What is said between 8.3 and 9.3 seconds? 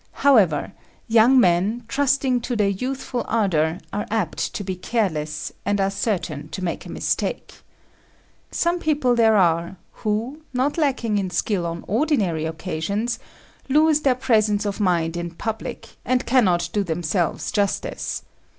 Some people